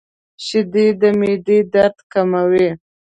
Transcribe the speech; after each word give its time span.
•شیدې 0.45 0.87
د 1.01 1.03
معدې 1.19 1.59
درد 1.73 1.97
کموي. 2.13 2.69